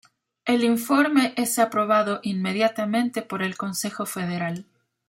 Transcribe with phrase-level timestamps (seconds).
[0.45, 4.65] El informe es aprobado inmediatamente por el Consejo Federal.